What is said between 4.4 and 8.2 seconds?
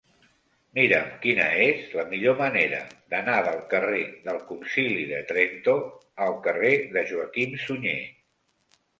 Concili de Trento al carrer de Joaquim Sunyer.